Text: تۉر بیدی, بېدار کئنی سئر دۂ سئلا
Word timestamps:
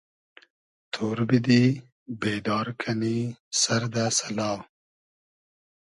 تۉر 0.93 1.17
بیدی, 1.29 1.65
بېدار 2.21 2.67
کئنی 2.81 3.19
سئر 3.61 3.83
دۂ 3.93 4.05
سئلا 4.17 4.51